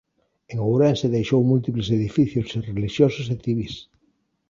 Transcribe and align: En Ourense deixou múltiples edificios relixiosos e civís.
En 0.51 0.57
Ourense 0.67 1.11
deixou 1.15 1.47
múltiples 1.51 1.87
edificios 1.97 2.47
relixiosos 2.69 3.25
e 3.33 3.35
civís. 3.43 3.75